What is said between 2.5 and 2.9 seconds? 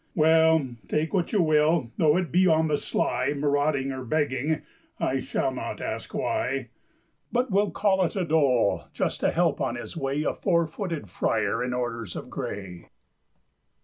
the